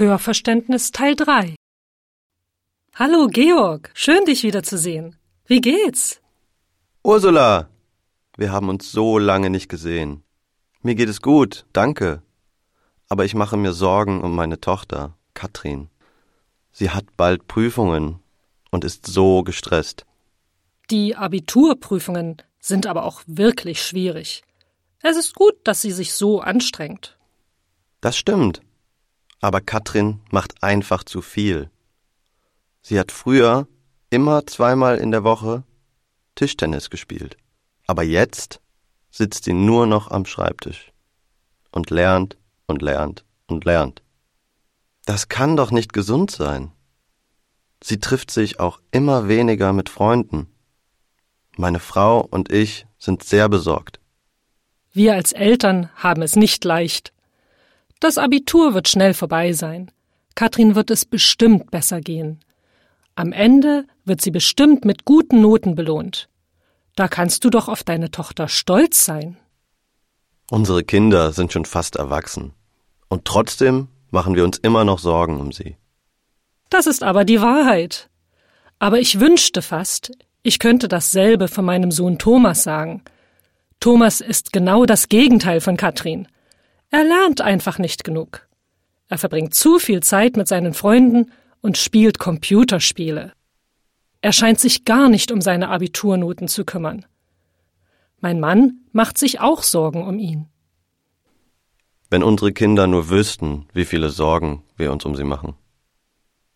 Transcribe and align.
Hörverständnis 0.00 0.92
Teil 0.92 1.14
3 1.14 1.56
Hallo 2.94 3.26
Georg, 3.26 3.90
schön 3.92 4.24
dich 4.24 4.44
wiederzusehen. 4.44 5.16
Wie 5.44 5.60
geht's? 5.60 6.22
Ursula, 7.04 7.68
wir 8.38 8.50
haben 8.50 8.70
uns 8.70 8.90
so 8.92 9.18
lange 9.18 9.50
nicht 9.50 9.68
gesehen. 9.68 10.22
Mir 10.80 10.94
geht 10.94 11.10
es 11.10 11.20
gut, 11.20 11.66
danke. 11.74 12.22
Aber 13.10 13.26
ich 13.26 13.34
mache 13.34 13.58
mir 13.58 13.74
Sorgen 13.74 14.22
um 14.22 14.34
meine 14.34 14.58
Tochter, 14.58 15.18
Katrin. 15.34 15.90
Sie 16.72 16.88
hat 16.88 17.04
bald 17.18 17.46
Prüfungen 17.46 18.20
und 18.70 18.84
ist 18.84 19.06
so 19.06 19.42
gestresst. 19.42 20.06
Die 20.88 21.14
Abiturprüfungen 21.14 22.38
sind 22.58 22.86
aber 22.86 23.04
auch 23.04 23.20
wirklich 23.26 23.82
schwierig. 23.82 24.44
Es 25.02 25.18
ist 25.18 25.34
gut, 25.34 25.56
dass 25.64 25.82
sie 25.82 25.92
sich 25.92 26.14
so 26.14 26.40
anstrengt. 26.40 27.18
Das 28.00 28.16
stimmt. 28.16 28.62
Aber 29.40 29.60
Katrin 29.60 30.20
macht 30.30 30.62
einfach 30.62 31.04
zu 31.04 31.22
viel. 31.22 31.70
Sie 32.82 32.98
hat 32.98 33.12
früher 33.12 33.66
immer 34.10 34.46
zweimal 34.46 34.98
in 34.98 35.10
der 35.10 35.24
Woche 35.24 35.64
Tischtennis 36.34 36.90
gespielt. 36.90 37.36
Aber 37.86 38.02
jetzt 38.02 38.60
sitzt 39.10 39.44
sie 39.44 39.52
nur 39.52 39.86
noch 39.86 40.10
am 40.10 40.24
Schreibtisch 40.24 40.92
und 41.72 41.90
lernt 41.90 42.36
und 42.66 42.82
lernt 42.82 43.24
und 43.46 43.64
lernt. 43.64 44.02
Das 45.06 45.28
kann 45.28 45.56
doch 45.56 45.70
nicht 45.70 45.92
gesund 45.92 46.30
sein. 46.30 46.72
Sie 47.82 47.98
trifft 47.98 48.30
sich 48.30 48.60
auch 48.60 48.80
immer 48.90 49.28
weniger 49.28 49.72
mit 49.72 49.88
Freunden. 49.88 50.48
Meine 51.56 51.80
Frau 51.80 52.20
und 52.20 52.52
ich 52.52 52.86
sind 52.98 53.22
sehr 53.22 53.48
besorgt. 53.48 54.00
Wir 54.92 55.14
als 55.14 55.32
Eltern 55.32 55.88
haben 55.96 56.22
es 56.22 56.36
nicht 56.36 56.64
leicht. 56.64 57.12
Das 58.00 58.16
Abitur 58.16 58.72
wird 58.72 58.88
schnell 58.88 59.14
vorbei 59.14 59.52
sein. 59.52 59.90
Katrin 60.34 60.74
wird 60.74 60.90
es 60.90 61.04
bestimmt 61.04 61.70
besser 61.70 62.00
gehen. 62.00 62.40
Am 63.14 63.32
Ende 63.32 63.84
wird 64.06 64.22
sie 64.22 64.30
bestimmt 64.30 64.86
mit 64.86 65.04
guten 65.04 65.42
Noten 65.42 65.74
belohnt. 65.74 66.28
Da 66.96 67.08
kannst 67.08 67.44
du 67.44 67.50
doch 67.50 67.68
auf 67.68 67.84
deine 67.84 68.10
Tochter 68.10 68.48
stolz 68.48 69.04
sein. 69.04 69.36
Unsere 70.50 70.82
Kinder 70.82 71.32
sind 71.32 71.52
schon 71.52 71.66
fast 71.66 71.96
erwachsen. 71.96 72.52
Und 73.08 73.26
trotzdem 73.26 73.88
machen 74.10 74.34
wir 74.34 74.44
uns 74.44 74.56
immer 74.58 74.84
noch 74.84 74.98
Sorgen 74.98 75.38
um 75.38 75.52
sie. 75.52 75.76
Das 76.70 76.86
ist 76.86 77.02
aber 77.02 77.24
die 77.24 77.40
Wahrheit. 77.40 78.08
Aber 78.78 78.98
ich 78.98 79.20
wünschte 79.20 79.60
fast, 79.60 80.12
ich 80.42 80.58
könnte 80.58 80.88
dasselbe 80.88 81.48
von 81.48 81.64
meinem 81.66 81.90
Sohn 81.90 82.18
Thomas 82.18 82.62
sagen. 82.62 83.02
Thomas 83.78 84.20
ist 84.22 84.52
genau 84.52 84.86
das 84.86 85.08
Gegenteil 85.08 85.60
von 85.60 85.76
Katrin. 85.76 86.26
Er 86.90 87.04
lernt 87.04 87.40
einfach 87.40 87.78
nicht 87.78 88.02
genug. 88.04 88.48
Er 89.08 89.18
verbringt 89.18 89.54
zu 89.54 89.78
viel 89.78 90.02
Zeit 90.02 90.36
mit 90.36 90.48
seinen 90.48 90.74
Freunden 90.74 91.30
und 91.60 91.78
spielt 91.78 92.18
Computerspiele. 92.18 93.32
Er 94.22 94.32
scheint 94.32 94.60
sich 94.60 94.84
gar 94.84 95.08
nicht 95.08 95.30
um 95.32 95.40
seine 95.40 95.68
Abiturnoten 95.68 96.48
zu 96.48 96.64
kümmern. 96.64 97.06
Mein 98.18 98.40
Mann 98.40 98.80
macht 98.92 99.18
sich 99.18 99.40
auch 99.40 99.62
Sorgen 99.62 100.06
um 100.06 100.18
ihn. 100.18 100.48
Wenn 102.10 102.22
unsere 102.22 102.52
Kinder 102.52 102.86
nur 102.86 103.08
wüssten, 103.08 103.66
wie 103.72 103.84
viele 103.84 104.10
Sorgen 104.10 104.64
wir 104.76 104.92
uns 104.92 105.04
um 105.04 105.14
sie 105.14 105.24
machen. 105.24 105.54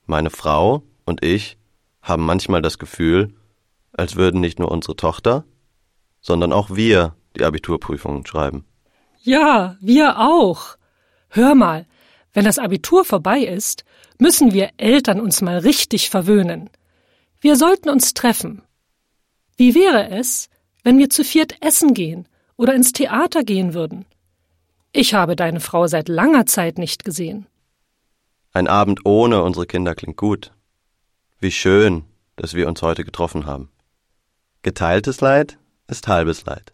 Meine 0.05 0.31
Frau 0.31 0.83
und 1.05 1.25
ich 1.25 1.57
haben 2.03 2.27
manchmal 2.27 2.61
das 2.61 2.79
Gefühl, 2.79 3.33
als 3.93 4.17
würden 4.17 4.41
nicht 4.41 4.59
nur 4.59 4.71
unsere 4.71 4.97
Tochter, 4.97 5.45
sondern 6.21 6.53
auch 6.53 6.71
wir 6.71 7.15
die 7.37 7.45
Abiturprüfungen 7.45 8.27
schreiben. 8.27 8.65
Ja, 9.25 9.77
wir 9.81 10.19
auch. 10.19 10.77
Hör 11.31 11.55
mal, 11.55 11.87
wenn 12.35 12.45
das 12.45 12.59
Abitur 12.59 13.07
vorbei 13.07 13.41
ist, 13.41 13.85
müssen 14.19 14.53
wir 14.53 14.73
Eltern 14.77 15.19
uns 15.19 15.41
mal 15.41 15.57
richtig 15.57 16.11
verwöhnen. 16.11 16.69
Wir 17.41 17.57
sollten 17.57 17.89
uns 17.89 18.13
treffen. 18.13 18.61
Wie 19.57 19.75
wäre 19.75 20.11
es, 20.11 20.51
wenn 20.83 20.99
wir 20.99 21.09
zu 21.09 21.25
viert 21.25 21.57
essen 21.63 21.95
gehen 21.95 22.29
oder 22.57 22.75
ins 22.75 22.93
Theater 22.93 23.45
gehen 23.45 23.73
würden? 23.73 24.05
Ich 24.93 25.15
habe 25.15 25.37
deine 25.37 25.61
Frau 25.61 25.87
seit 25.87 26.11
langer 26.11 26.45
Zeit 26.45 26.77
nicht 26.77 27.07
gesehen. 27.07 27.47
Ein 28.53 28.69
Abend 28.69 29.07
ohne 29.07 29.43
unsere 29.43 29.67
Kinder 29.67 29.95
klingt 29.95 30.19
gut. 30.19 30.53
Wie 31.41 31.51
schön, 31.51 32.05
dass 32.37 32.53
wir 32.53 32.69
uns 32.69 32.83
heute 32.83 33.05
getroffen 33.05 33.47
haben. 33.47 33.71
Geteiltes 34.63 35.23
Leid 35.23 35.59
ist 35.89 36.09
halbes 36.09 36.45
Leid. 36.45 36.74